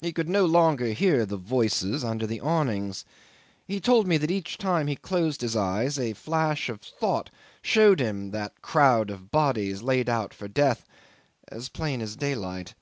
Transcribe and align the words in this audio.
He 0.00 0.14
could 0.14 0.30
no 0.30 0.46
longer 0.46 0.94
hear 0.94 1.26
the 1.26 1.36
voices 1.36 2.02
under 2.02 2.26
the 2.26 2.40
awnings. 2.40 3.04
He 3.66 3.80
told 3.82 4.06
me 4.06 4.16
that 4.16 4.30
each 4.30 4.56
time 4.56 4.86
he 4.86 4.96
closed 4.96 5.42
his 5.42 5.54
eyes 5.54 5.98
a 5.98 6.14
flash 6.14 6.70
of 6.70 6.80
thought 6.80 7.28
showed 7.60 8.00
him 8.00 8.30
that 8.30 8.62
crowd 8.62 9.10
of 9.10 9.30
bodies, 9.30 9.82
laid 9.82 10.08
out 10.08 10.32
for 10.32 10.48
death, 10.48 10.86
as 11.48 11.68
plain 11.68 12.00
as 12.00 12.16
daylight. 12.16 12.72